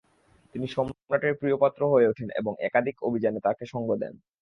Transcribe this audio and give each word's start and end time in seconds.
তিনি 0.55 0.65
সম্রাটের 0.67 1.33
প্রিয়পাত্র 1.35 1.81
হয়ে 1.91 2.09
ওঠেন 2.11 2.29
এবং 2.39 2.53
একাধিক 2.67 2.95
অভিযানে 3.07 3.39
তাকে 3.47 3.63
সঙ্গ 3.73 3.89
দেন। 4.01 4.13